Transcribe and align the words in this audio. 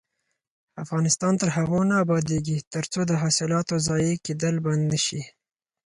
افغانستان 0.83 1.33
تر 1.41 1.49
هغو 1.57 1.79
نه 1.89 1.95
ابادیږي، 2.05 2.57
ترڅو 2.73 2.99
د 3.05 3.11
حاصلاتو 3.21 3.75
ضایع 3.87 4.15
کیدل 4.25 4.55
بند 4.65 4.81
نشي. 4.91 5.21